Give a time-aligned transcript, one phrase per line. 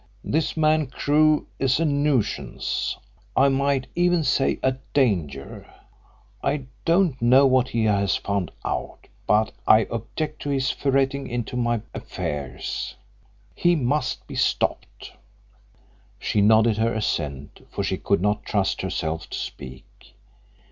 [0.23, 2.97] "This man Crewe is a nuisance
[3.37, 5.71] I might even say a danger.
[6.43, 11.55] I don't know what he has found out, but I object to his ferreting into
[11.55, 12.95] my affairs.
[13.53, 15.13] He must be stopped."
[16.17, 20.15] She nodded her assent, for she could not trust herself to speak.